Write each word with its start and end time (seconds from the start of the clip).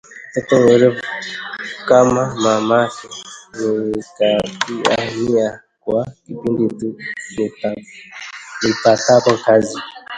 Mtoto 0.29 0.53
mwerevu 0.63 1.01
kama 1.87 2.23
mamake! 2.43 3.07
Nikatia 3.91 4.95
nia 5.15 5.49
kuwa 5.81 6.05
pindi 6.25 6.67
tu 6.79 6.89
nipatapo 8.61 9.33
kazi 9.45 9.79